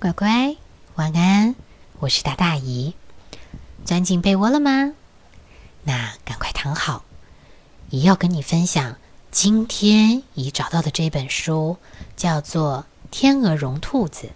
[0.00, 0.56] 乖乖，
[0.94, 1.54] 晚安！
[1.98, 2.94] 我是大大姨，
[3.84, 4.94] 钻进被窝了吗？
[5.84, 7.04] 那赶快躺好。
[7.90, 8.96] 姨要跟你分享
[9.30, 11.76] 今天姨找到的这本书，
[12.16, 14.28] 叫做《天鹅绒兔子》，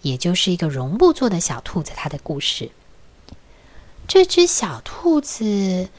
[0.00, 2.70] 也就是一个绒布做的小兔子，它的故事。
[4.08, 5.90] 这只小兔子，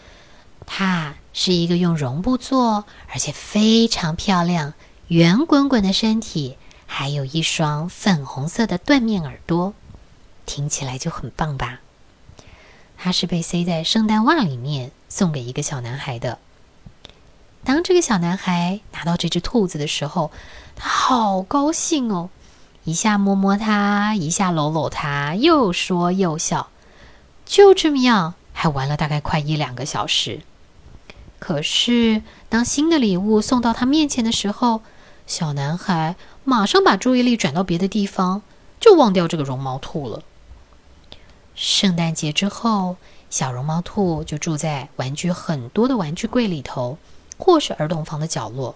[0.65, 4.73] 它是一个用绒布做，而且非常漂亮、
[5.09, 6.57] 圆滚滚的身体。
[6.95, 9.73] 还有一双粉红色的缎面耳朵，
[10.45, 11.79] 听起来就很棒吧？
[12.99, 16.37] 它是被塞在圣诞袜里面送给一个小男孩的。
[17.63, 20.31] 当这个小男孩拿到这只兔子的时候，
[20.75, 22.29] 他好高兴哦！
[22.83, 26.69] 一下摸摸它，一下搂搂它，又说又笑，
[27.43, 30.41] 就这么样，还玩了大概快一两个小时。
[31.39, 34.81] 可是，当新的礼物送到他面前的时候，
[35.25, 38.41] 小男孩马上把注意力转到别的地方，
[38.79, 40.23] 就忘掉这个绒毛兔了。
[41.55, 42.97] 圣诞节之后，
[43.29, 46.97] 小绒毛兔就住在玩具很多的玩具柜里头，
[47.37, 48.75] 或是儿童房的角落。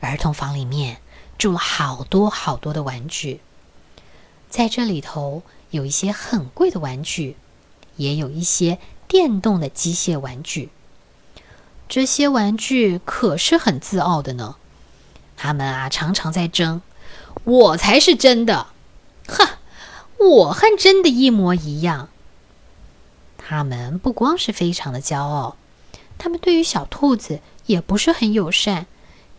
[0.00, 0.98] 儿童房里面
[1.38, 3.40] 住了好多好多的玩具，
[4.48, 7.36] 在这里头有一些很贵的玩具，
[7.96, 10.68] 也有一些电动的机械玩具。
[11.88, 14.56] 这些玩具可是很自傲的呢。
[15.36, 16.80] 他们啊，常常在争，
[17.44, 18.68] 我才是真的，
[19.28, 19.46] 哼，
[20.18, 22.08] 我和真的一模一样。
[23.36, 25.56] 他们不光是非常的骄傲，
[26.18, 28.86] 他们对于小兔子也不是很友善，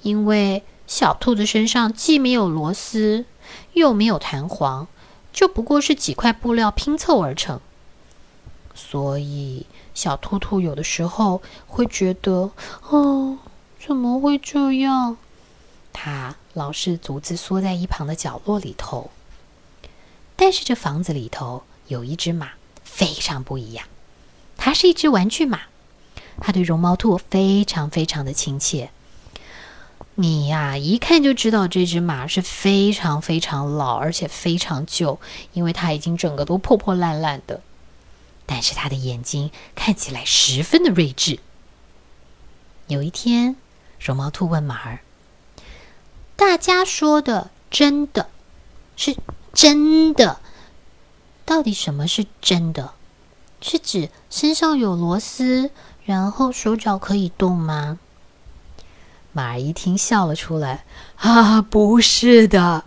[0.02, 3.26] 因为小兔子身上既没有螺丝，
[3.74, 4.88] 又没有弹簧，
[5.34, 7.60] 就不过是几块布料拼凑而成。
[8.74, 12.52] 所以小兔兔有的时候会觉得，
[12.88, 13.40] 哦，
[13.86, 15.18] 怎么会这样？
[16.00, 19.10] 他老是独自缩在一旁的角落里头。
[20.36, 22.52] 但是这房子里头有一只马，
[22.84, 23.88] 非常不一样。
[24.58, 25.62] 它是一只玩具马，
[26.40, 28.92] 它对绒毛兔非常非常的亲切。
[30.14, 35.20] 你呀，一看就知道这只马是非常非常老，而且非常旧，
[35.54, 37.62] 因为它已经整个都破破烂烂的。
[38.46, 41.40] 但是它的眼睛看起来十分的睿智。
[42.86, 43.56] 有一天，
[44.00, 45.00] 绒毛兔问马儿。
[46.38, 48.30] 大家说的真的
[48.96, 49.18] 是
[49.54, 50.40] 真的？
[51.46, 52.94] 到底什么是真的？
[53.60, 55.72] 是指身上有螺丝，
[56.06, 57.98] 然后手脚可以动吗？
[59.34, 60.86] 马儿一听笑了出来
[61.18, 62.86] ：“啊，不是的，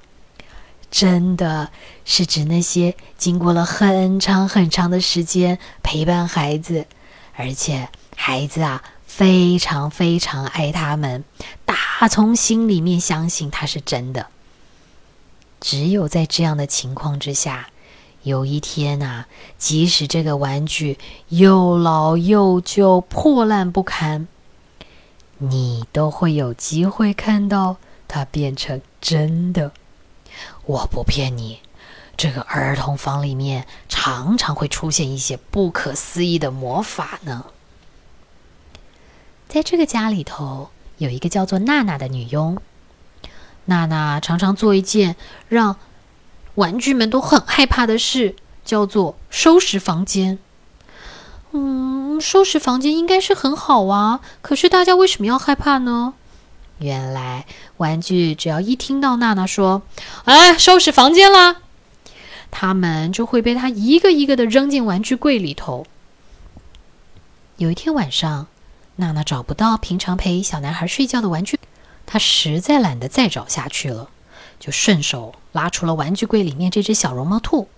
[0.91, 1.71] 真的
[2.05, 6.87] 是指那些经过了很长很长的时间陪伴孩子，
[7.35, 8.83] 而且孩子啊。”
[9.21, 11.25] 非常非常爱他们，
[11.67, 14.29] 打从心里面相信它是真的。
[15.61, 17.69] 只有在这样的情况之下，
[18.23, 19.27] 有一天呐，
[19.59, 20.99] 即使这个玩具
[21.29, 24.27] 又老又旧、破烂不堪，
[25.37, 27.77] 你都会有机会看到
[28.09, 29.73] 它变成真的。
[30.65, 31.61] 我不骗你，
[32.17, 37.45] 这个儿童房里面常常会出现一些不可思议的魔法呢。
[39.51, 42.57] 在这个家里头，有一个叫做娜娜的女佣。
[43.65, 45.17] 娜娜常常做一件
[45.49, 45.77] 让
[46.55, 50.39] 玩具们都很害怕的事，叫做收拾房间。
[51.51, 56.15] 嗯，收拾房间应该是很好啊，可是大家为什么要害怕呢？
[56.79, 57.45] 原来
[57.79, 59.83] 玩具只要一听到娜娜说
[60.27, 61.57] “哎，收拾房间啦”，
[62.53, 65.89] 他们就会被她一个一个的扔进玩具柜里头。
[67.57, 68.47] 有一天晚上。
[69.01, 71.59] 娜娜找不到平常陪小男孩睡觉的玩具，
[72.07, 74.09] 她实在懒得再找下去了，
[74.61, 77.69] 就顺手拉出了玩具柜里面这只小绒毛兔，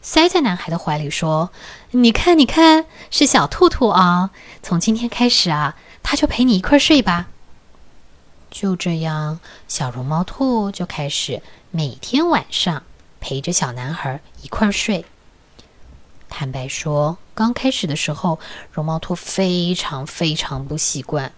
[0.00, 1.50] 塞在男孩的怀里，说
[1.90, 4.30] ：“你看，你看，是小兔兔啊！
[4.62, 7.26] 从今天开始啊，它就陪你一块睡吧。”
[8.50, 12.82] 就这样，小绒毛兔就开始每天晚上
[13.20, 15.04] 陪着小男孩一块睡。
[16.28, 18.38] 坦白说，刚开始的时候，
[18.70, 21.32] 绒毛兔非常非常不习惯，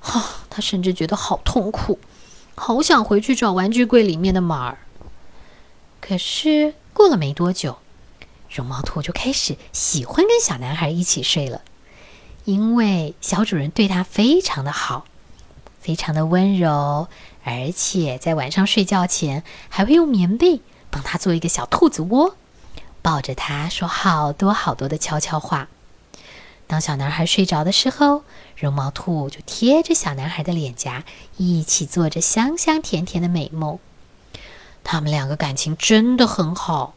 [0.00, 1.98] 哈，他甚至觉得好痛苦，
[2.54, 4.78] 好想回去找玩具柜里面的马儿。
[6.00, 7.78] 可是过了没多久，
[8.48, 11.60] 绒毛兔就开始喜欢跟小男孩一起睡了，
[12.44, 15.04] 因为小主人对它非常的好，
[15.80, 17.08] 非常的温柔，
[17.44, 20.60] 而且在晚上睡觉前还会用棉被
[20.90, 22.36] 帮他做一个小兔子窝。
[23.02, 25.68] 抱着他说好多好多的悄悄话。
[26.66, 28.22] 当小男孩睡着的时候，
[28.56, 31.04] 绒毛兔就贴着小男孩的脸颊，
[31.36, 33.78] 一起做着香香甜甜的美梦。
[34.84, 36.94] 他们两个感情真的很好。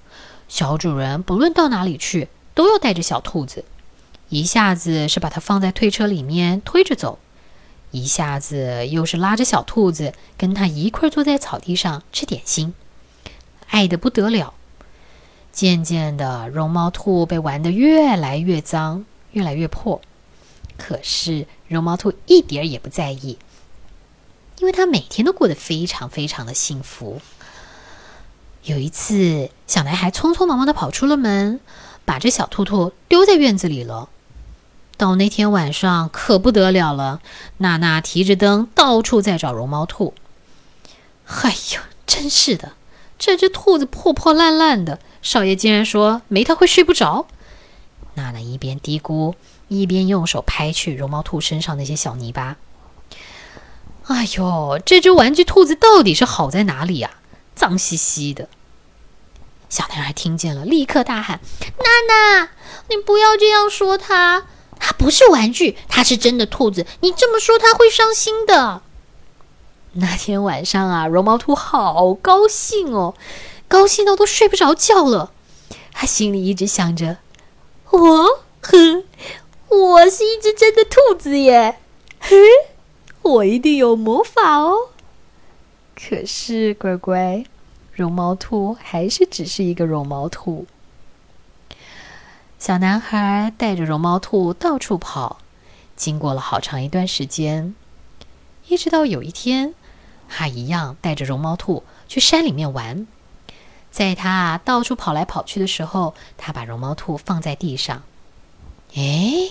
[0.48, 3.66] 小主人不论到哪里去，都要带着小兔子，
[4.30, 7.18] 一下子是把它放在推车里面推着走，
[7.90, 12.76] 一下子又是拉着小兔子跟它一块坐在草地上吃点心，
[13.70, 14.54] 爱得不得了。
[15.54, 20.02] 渐渐的，绒毛兔被玩得越来越脏，越来越破。
[20.78, 23.38] 可是绒毛兔一点儿也不在意，
[24.58, 27.22] 因为它每天都过得非常非常的幸福。
[28.64, 31.60] 有一次，小男孩匆匆忙忙的跑出了门，
[32.04, 34.10] 把这小兔兔丢在院子里了。
[34.98, 37.22] 到那天晚上，可不得了了，
[37.58, 40.14] 娜娜提着灯到处在找绒毛兔。
[41.26, 42.74] 哎呦，真是的，
[43.26, 45.00] 这只兔子破破烂烂的。
[45.22, 47.26] 少爷竟然说没它会睡不着。
[48.16, 49.36] 娜娜一边嘀咕，
[49.70, 52.58] 一边用手拍去绒毛兔身上那些小泥巴。
[54.08, 57.12] 哎呦，这只玩具兔子到底是好在哪里呀？
[57.56, 58.50] 脏兮兮的。
[59.70, 61.40] 小男孩听见了，立刻大喊
[61.80, 62.50] ：“娜娜，
[62.90, 64.44] 你不要这样说它，
[64.78, 66.86] 它不是玩具，它是真的兔子。
[67.00, 68.82] 你这么说，它会伤心的。”
[69.94, 73.14] 那天晚上啊，绒毛兔好高兴哦。
[73.68, 75.32] 高兴到都睡不着觉了，
[75.92, 77.18] 他心里一直想着
[77.90, 79.04] ：“我，哼，
[79.70, 81.80] 我是一只真的兔子耶，
[82.20, 82.36] 哼，
[83.22, 84.90] 我一定有魔法哦。”
[85.96, 87.46] 可是，乖乖，
[87.92, 90.66] 绒毛兔还是只是一个绒毛兔。
[92.60, 95.40] 小男孩带着绒毛兔到处跑，
[95.96, 97.76] 经过了好长一段时间，
[98.68, 99.74] 一直到有一天，
[100.28, 103.08] 他一样带着绒毛兔去山里面玩。
[103.92, 108.04] 在他到处跑来跑去的时候，他把绒毛兔放在地上。
[108.96, 109.50] 哎，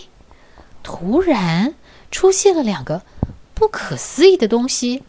[0.82, 1.74] 突然
[2.10, 3.02] 出现了两个
[3.54, 5.04] 不可思议的东西。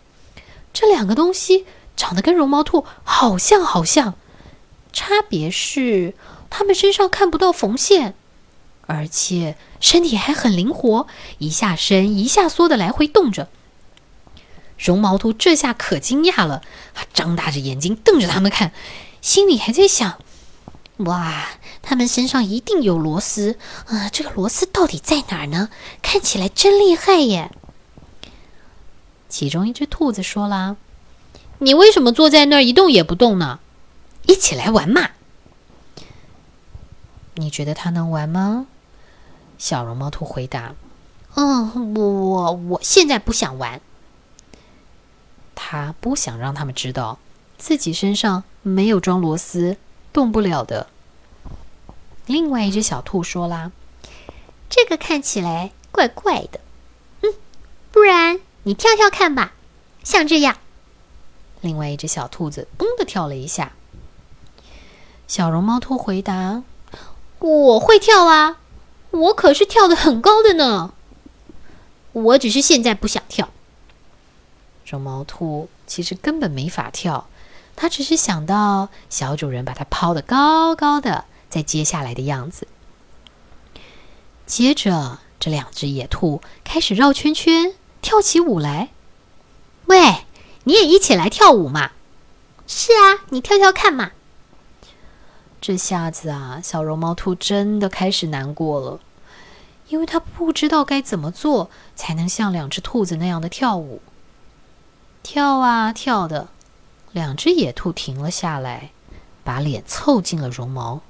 [0.72, 1.66] 这两个东西
[1.96, 4.16] 长得跟绒毛兔好像，好像。
[4.92, 6.14] 差别是，
[6.52, 8.14] 它们身上看不到缝线，
[8.86, 11.08] 而且身体还很灵活，
[11.40, 13.50] 一下伸一下缩的来回动着。
[14.84, 16.62] 绒毛兔这下可惊讶了，
[16.94, 18.74] 它张大着眼睛瞪着他们看。
[19.22, 20.20] 心里还在想
[21.08, 21.48] ：“哇，
[21.82, 23.58] 他们身上一定有螺丝
[23.88, 24.10] 啊！
[24.10, 25.70] 这个螺丝到底在哪儿呢？
[26.02, 27.50] 看起来真厉害耶！”
[29.30, 30.76] 其中一只兔子说啦
[31.60, 33.62] ：“你为什么坐在那儿一动也不动呢？
[34.28, 35.12] 一起来玩嘛！”
[37.36, 38.68] 你觉得它能玩吗？
[39.58, 40.76] 小绒毛兔回答
[41.36, 43.80] ：“嗯，我我现在不想玩。”
[45.66, 47.18] 他不想让他们知道。
[47.58, 49.78] 自己身上没有装螺丝，
[50.12, 50.88] 动不了的。
[52.26, 53.72] 另外一只小兔说啦
[54.70, 56.60] ：“这个看起来怪怪的，
[57.22, 57.34] 嗯，
[57.92, 59.54] 不然你跳跳看吧，
[60.04, 60.58] 像这样。”
[61.62, 63.72] 另外一只小兔子“嘣”的跳了一下。
[65.26, 66.64] 小绒毛兔回答
[67.40, 68.58] ：“我会跳啊，
[69.12, 70.94] 我可是跳的很高的呢。
[72.12, 73.50] 我只是现在不想跳。”
[74.94, 77.28] 绒毛兔其实根本没法跳。
[77.76, 82.68] 他只是想到小主人把它抛得高高的，在接下来的样子。
[84.46, 87.74] 接着，这两只野兔开始绕圈圈，
[88.04, 88.92] 跳起舞来。
[89.88, 90.26] 喂，
[90.66, 91.92] 你也一起来跳舞嘛？
[92.68, 94.12] 是啊，你跳跳看嘛。
[95.60, 99.00] 这下子啊，小绒毛兔真的开始难过了，
[99.88, 104.00] 因为它不知道该怎么做才能像两只兔子那样的跳舞。
[105.24, 106.50] 跳啊跳的。
[107.12, 108.92] 两只野兔停了下来，
[109.44, 111.02] 把脸凑近了绒毛。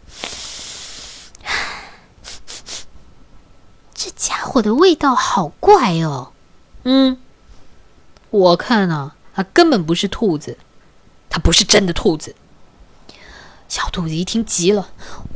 [3.93, 6.31] 这家伙的味道好怪哦。
[6.83, 7.19] 嗯，
[8.29, 10.57] 我看呢，它根本不是兔子，
[11.29, 12.35] 它不是真的兔子。
[13.69, 14.91] 小兔子一听急了：“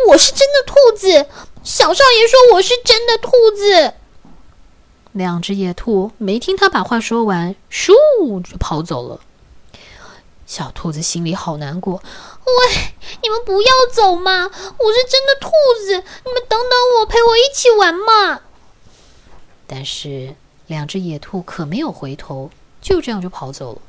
[0.09, 1.27] 我是真的兔子！
[1.63, 3.93] 小少爷说我是真的兔子。”
[5.17, 7.91] 两只野兔没听他把话说完，咻
[8.43, 9.19] 就跑走了。
[10.45, 11.95] 小兔子心里好难过。
[12.45, 14.43] 喂，你们不要走嘛！
[14.43, 15.49] 我是真的兔
[15.85, 15.91] 子，
[16.23, 18.41] 你们等等我，陪我一起玩嘛！
[19.65, 20.35] 但是
[20.67, 23.81] 两只野兔可没有回头，就这样就跑走了。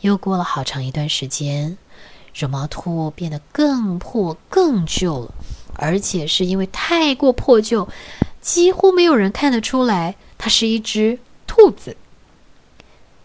[0.00, 1.78] 又过了好长一段时间，
[2.34, 5.34] 绒毛兔变得更破、更旧了，
[5.76, 7.88] 而且是因为太过破旧，
[8.44, 11.96] 几乎没有人看得出来它是一只兔子。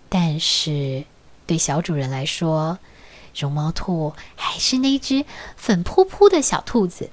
[0.07, 1.03] 但是。
[1.49, 2.77] 对小主人来说，
[3.35, 5.25] 绒毛兔还是那只
[5.57, 7.09] 粉扑扑的小兔子，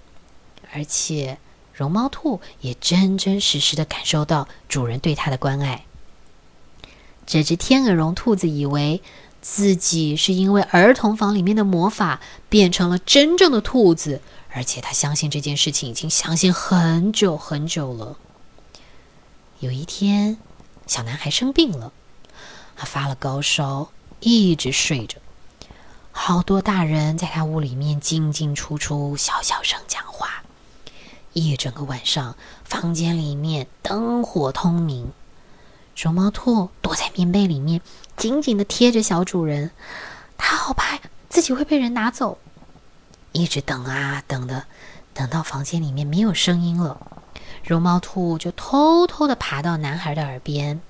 [0.75, 1.39] 而且
[1.73, 5.87] 绒毛兔也真真实实的感受到主人对它的关爱。
[7.25, 9.01] 这只天鹅绒兔子以为
[9.41, 12.21] 自己是因为儿童房里面的魔法
[12.51, 14.21] 变成了真正的兔子，
[14.57, 18.17] 而且他相信这件事情已经相信很久很久了。
[19.61, 20.39] 有一天，
[20.87, 21.93] 小男孩生病了，
[22.75, 25.19] 他发了高烧，一直睡着。
[26.11, 30.43] 好多大人在他屋里面进进出出，小小声讲话。
[31.35, 32.35] 一整个晚上，
[32.65, 35.13] 房间里面灯火通明。
[35.95, 37.83] 绒毛兔躲在棉被里面，
[38.17, 39.71] 紧紧的贴着小主人，
[40.39, 40.99] 它好怕
[41.29, 42.39] 自己会被人拿走。
[43.37, 44.65] 一直等啊等的，
[45.13, 46.99] 等到房间里面没有声音了，
[47.63, 50.81] 绒毛兔就偷偷的爬到男孩的耳边，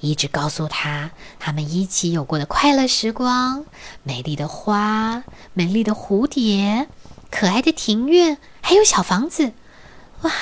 [0.00, 3.64] 一直告诉他他们一起有过的快乐时光、
[4.02, 5.22] 美丽的花、
[5.52, 6.88] 美丽的蝴蝶、
[7.30, 9.52] 可爱的庭院，还有小房子。
[10.22, 10.32] 哇，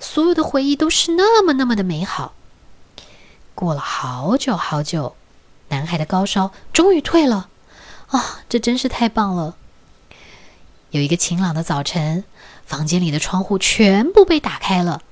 [0.00, 2.32] 所有的回忆都是那么那么的美好。
[3.54, 5.16] 过了好久好久，
[5.68, 7.50] 男孩的高烧终于退了。
[8.06, 9.56] 啊，这真是太棒了！
[10.94, 12.22] 有一个晴朗的早晨，
[12.64, 15.02] 房间里的窗户全部被打开了。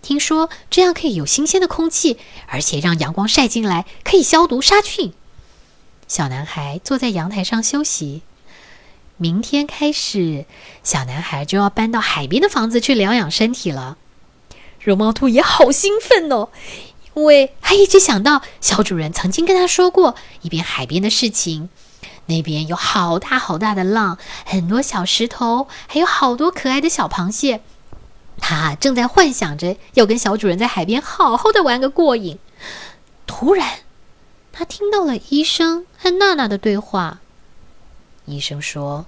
[0.00, 5.12] 听说这样可以有新鲜的空气，而且让阳光晒进来可以消毒杀菌。
[6.06, 8.22] 小男孩坐在阳台上休息。
[9.16, 10.44] 明天开始，
[10.84, 13.98] 小男孩就要搬到海边的房子去疗养身体了。
[14.78, 16.50] 绒毛兔也好兴奋哦。
[17.16, 21.70] 因为他一直想到小主人曾经跟他说过一遍海边的事情，
[22.26, 27.60] 那边有好大好大的浪，很多小石头，还有好多可爱的小螃蟹。
[28.38, 32.38] 他正在幻想着要跟小主人在海边好好的玩个过瘾。
[33.26, 33.78] 突然，
[34.52, 37.20] 他听到了医生和娜娜的对话。
[38.26, 39.06] 医生说：“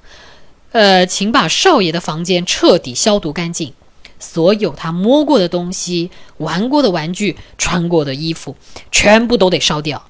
[0.73, 3.75] 呃，请把少爷的房间彻底消毒干净。”
[4.19, 8.57] 所有他摸过的东西、玩过的玩具、穿过的衣服，
[8.91, 10.09] 全部都得烧掉。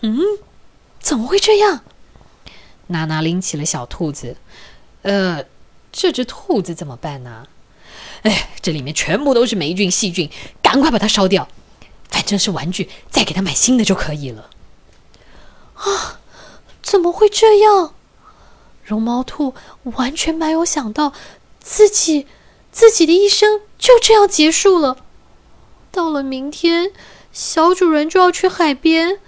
[0.00, 0.18] 嗯，
[0.98, 1.82] 怎么会这样？
[2.88, 4.36] 娜娜拎起了小兔子。
[5.02, 5.44] 呃，
[5.90, 7.46] 这只兔子怎么办呢？
[8.22, 10.30] 哎，这里面全部都是霉菌、细菌，
[10.60, 11.48] 赶快把它烧掉。
[12.10, 14.50] 反正是玩具，再给它买新的就可以了。
[15.74, 16.20] 啊，
[16.82, 17.94] 怎么会这样？
[18.84, 19.54] 绒毛兔
[19.84, 21.12] 完全没有想到
[21.60, 22.26] 自己。
[22.70, 24.98] 自己的一生就这样结束了。
[25.90, 26.92] 到了明天，
[27.32, 29.18] 小主人就要去海边，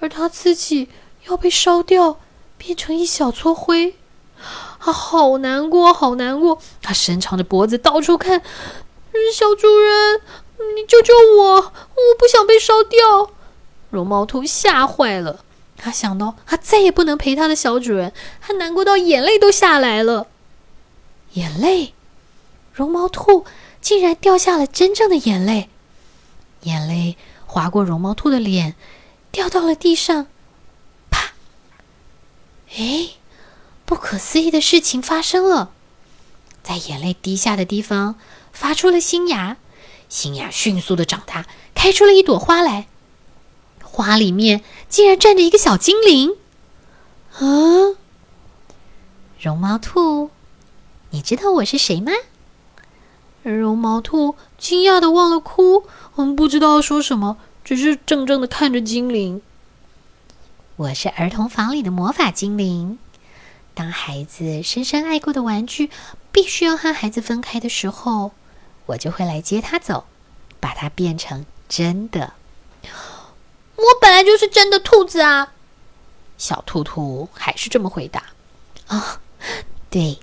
[0.00, 0.88] 而他自己
[1.28, 2.18] 要被烧掉，
[2.60, 3.96] 变成一小撮灰。
[4.78, 6.58] 他好难过，好难过。
[6.82, 8.42] 他伸长着脖子到处看，
[9.32, 10.20] 小主人，
[10.76, 11.54] 你救救我！
[11.54, 13.30] 我不想被烧掉。
[13.88, 15.42] 绒毛兔吓坏了，
[15.78, 20.26] 他想到他再也不能陪他的小主人，他难过到眼泪都下来了。
[21.32, 21.94] 眼泪。
[22.72, 23.44] 绒毛兔
[23.80, 25.68] 竟然掉下了真正的眼泪，
[26.62, 28.74] 眼泪划过绒毛兔的脸，
[29.30, 30.26] 掉到了地上。
[32.76, 33.10] 哎，
[33.84, 35.72] 不可思议的事情发生了，
[36.62, 38.14] 在眼泪滴下的地方
[38.52, 39.56] 发出了新芽，
[40.08, 42.86] 新芽迅速的长大，开出了一朵花来。
[43.82, 46.36] 花里面竟然站着一个小精灵。
[47.38, 47.98] 啊！
[49.40, 50.30] 绒毛兔，
[51.10, 52.12] 你知道我是谁吗？
[53.42, 55.84] 绒毛兔惊讶的忘了哭，
[56.16, 59.42] 嗯，不知道说什么，只是怔怔的看着精灵。
[60.80, 62.98] 我是儿童房里的魔法精灵。
[63.74, 65.90] 当孩子深深爱过的玩具
[66.32, 68.32] 必须要和孩子分开的时候，
[68.86, 70.06] 我就会来接他走，
[70.58, 72.32] 把它变成真的。
[73.76, 75.52] 我本来就是真的兔子啊！
[76.38, 78.24] 小兔兔还是这么回答。
[78.86, 79.20] 啊，
[79.90, 80.18] 对，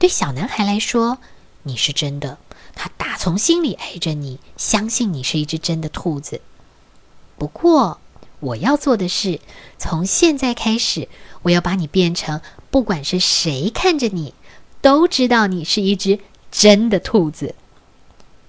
[0.00, 1.18] 对小男孩来说，
[1.62, 2.36] 你是真的。
[2.74, 6.40] 他打从心里爱着你，相信你是一只真的兔子。
[7.38, 8.00] 不过，
[8.40, 9.40] 我要做的是，
[9.78, 11.08] 从现在开始，
[11.42, 14.34] 我要把你变成，不管是谁看着你，
[14.80, 16.18] 都知道你是一只
[16.50, 17.54] 真的兔子。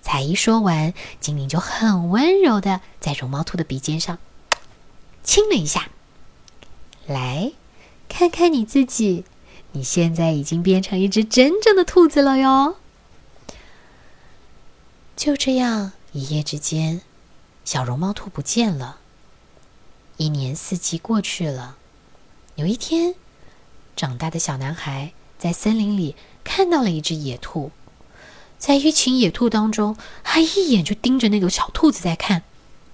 [0.02, 4.18] 才一说完，精灵就很温柔的在绒毛兔的鼻尖上
[5.24, 5.90] 亲了一下。
[7.06, 7.52] 来，
[8.08, 9.26] 看看你自己，
[9.74, 12.78] 你现在已经变成一只真正的兔子了哟。
[15.18, 17.02] 就这样，一夜之间，
[17.66, 19.01] 小绒毛兔不见了。
[20.22, 21.78] 一年四季过去了，
[22.54, 23.16] 有一天，
[23.96, 27.72] 长大的小男孩在森林里看到了一只野兔，
[28.60, 32.44] 在一群野兔当中，他一眼就盯着那个小兔子在看。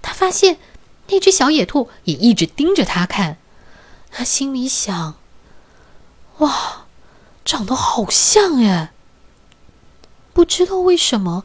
[0.01, 0.57] 他发现
[1.09, 3.37] 那只小野兔也一直盯着他看。
[4.09, 5.15] 他心里想
[6.39, 6.85] ：“哇，
[7.43, 8.91] 长得好像耶！”
[10.31, 11.43] 不知道为什么。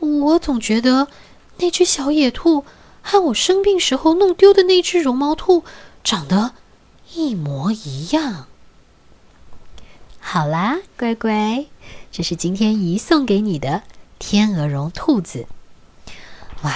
[0.00, 1.08] 我总觉得
[1.56, 2.66] 那只小野兔
[3.08, 5.62] 和我生病时候弄丢的那只绒毛兔
[6.02, 6.54] 长得
[7.14, 8.46] 一模一样。
[10.18, 11.66] 好啦，乖乖，
[12.10, 13.84] 这是今天姨送给你的
[14.18, 15.46] 天鹅绒兔子。
[16.62, 16.74] 哇，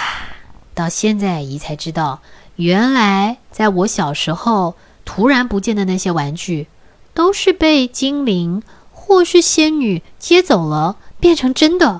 [0.73, 2.21] 到现在姨才知道，
[2.55, 6.67] 原来在我小时候突然不见的那些玩具，
[7.13, 11.99] 都是被精灵或是仙女接走了，变成真的。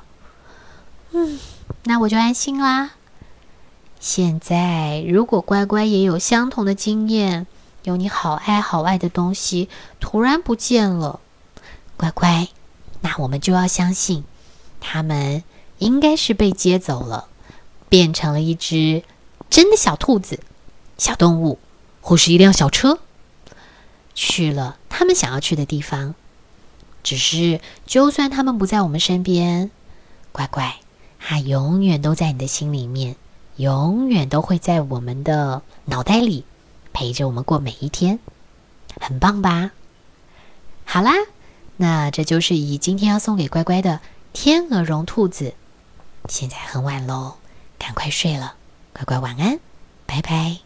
[1.12, 1.38] 嗯，
[1.84, 2.92] 那我就安心啦。
[4.02, 7.46] 现在，如果乖乖也有相同的经验，
[7.84, 11.20] 有你好爱好爱的东西突然不见了，
[11.98, 12.48] 乖乖，
[13.02, 14.24] 那我们就要相信，
[14.80, 15.44] 他们
[15.78, 17.28] 应该是被接走了，
[17.90, 19.04] 变成了一只
[19.52, 20.40] 真的小兔子、
[20.98, 21.60] 小动物，
[22.02, 22.98] 或是一辆小车，
[24.16, 26.16] 去了他们想要去的地方。
[27.04, 29.70] 只是，就算他们不在我们身边，
[30.32, 30.78] 乖乖。
[31.20, 33.16] 它永远都在你的心里面，
[33.62, 36.46] 永远都会在我们的脑袋里
[36.94, 38.18] 陪着我们过每一天，
[39.00, 39.70] 很棒吧？
[40.84, 41.12] 好啦，
[41.78, 44.00] 那这就是以今天要送给乖乖的
[44.34, 45.54] 天鹅绒兔子。
[46.28, 47.36] 现在很晚喽，
[47.78, 48.56] 赶快睡了，
[48.94, 49.60] 乖乖晚安，
[50.08, 50.58] 拜拜。